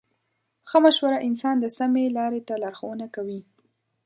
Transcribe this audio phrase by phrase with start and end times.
[0.69, 3.39] ښه مشوره انسان د سمې لارې ته لارښوونه کوي.